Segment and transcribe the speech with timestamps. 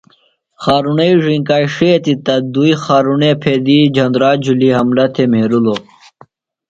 [0.61, 5.79] خارُݨئی زینکاݜیتیۡ تہ دُوئی خارݨے پھیدیۡ جھندرئی جُھلیۡ حملہ تھےۡ مھرِلوۡ۔